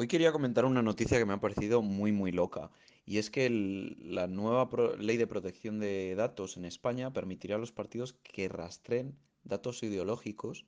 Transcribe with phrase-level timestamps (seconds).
[0.00, 2.70] Hoy quería comentar una noticia que me ha parecido muy, muy loca.
[3.04, 7.58] Y es que la nueva pro- ley de protección de datos en España permitirá a
[7.58, 10.66] los partidos que rastreen datos ideológicos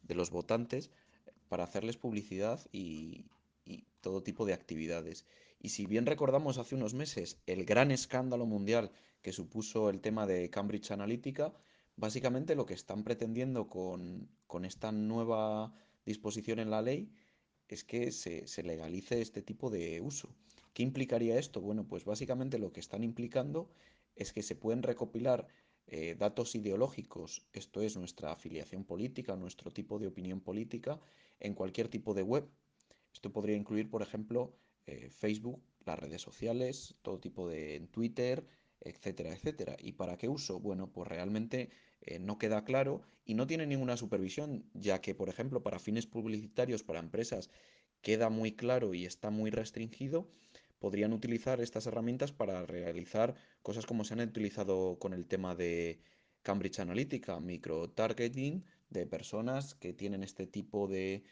[0.00, 0.90] de los votantes
[1.50, 3.26] para hacerles publicidad y,
[3.66, 5.26] y todo tipo de actividades.
[5.60, 10.26] Y si bien recordamos hace unos meses el gran escándalo mundial que supuso el tema
[10.26, 11.52] de Cambridge Analytica,
[11.96, 15.74] básicamente lo que están pretendiendo con, con esta nueva
[16.06, 17.10] disposición en la ley
[17.72, 20.28] es que se, legalice este tipo de uso.
[20.74, 21.60] ¿Qué implicaría esto?
[21.60, 23.70] Bueno, pues básicamente lo que están implicando
[24.14, 25.46] es que se pueden recopilar
[25.86, 31.00] eh, datos ideológicos, esto es nuestra afiliación política, nuestro tipo de opinión política,
[31.40, 32.46] en cualquier tipo de web.
[33.12, 34.54] Esto podría incluir, por ejemplo,
[34.86, 38.46] eh, Facebook, las redes sociales, todo tipo de en Twitter,
[38.84, 39.76] etcétera, etcétera.
[39.78, 40.60] ¿Y para qué uso?
[40.60, 45.28] Bueno, pues realmente eh, no queda claro y no tiene ninguna supervisión, ya que, por
[45.28, 47.50] ejemplo, para fines publicitarios, para empresas,
[48.00, 50.28] queda muy claro y está muy restringido,
[50.78, 56.00] podrían utilizar estas herramientas para realizar cosas como se han utilizado con el tema de
[56.42, 61.22] Cambridge Analytica, micro-targeting de personas que tienen este tipo de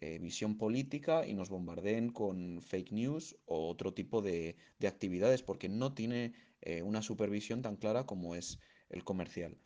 [0.00, 5.42] eh, visión política y nos bombardeen con fake news o otro tipo de, de actividades,
[5.42, 6.32] porque no tiene
[6.62, 9.56] eh, una supervisión tan clara como es el comercial.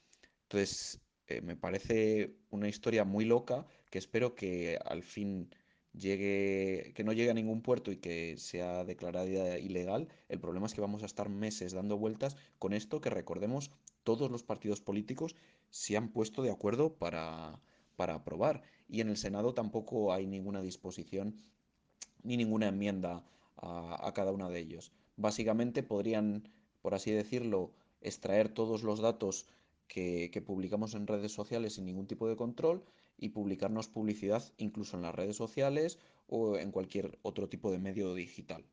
[0.42, 5.50] Entonces, eh, me parece una historia muy loca que espero que al fin
[5.92, 10.08] llegue, que no llegue a ningún puerto y que sea declarada ilegal.
[10.28, 13.70] El problema es que vamos a estar meses dando vueltas con esto que recordemos,
[14.02, 15.34] todos los partidos políticos
[15.70, 17.60] se han puesto de acuerdo para,
[17.96, 18.62] para aprobar.
[18.88, 21.40] Y en el Senado tampoco hay ninguna disposición
[22.22, 23.24] ni ninguna enmienda
[23.56, 24.92] a, cada uno de ellos.
[25.16, 26.48] Básicamente podrían,
[26.82, 29.46] por así decirlo, extraer todos los datos
[29.88, 32.84] que, publicamos en redes sociales sin ningún tipo de control
[33.16, 38.14] y publicarnos publicidad incluso en las redes sociales o en cualquier otro tipo de medio
[38.14, 38.64] digital.